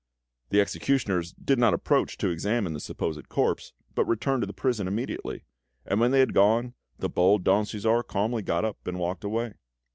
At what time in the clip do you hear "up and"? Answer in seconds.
8.65-8.97